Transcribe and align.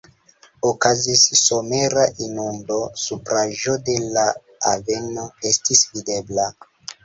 Okazis 0.69 1.25
somera 1.41 2.05
inundo, 2.29 2.79
supraĵo 3.03 3.77
de 3.91 3.99
la 4.17 4.27
aveno 4.75 5.31
estis 5.55 5.89
videbla. 5.95 6.53